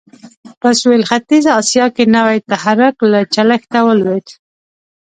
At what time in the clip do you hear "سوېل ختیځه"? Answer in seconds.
0.79-1.51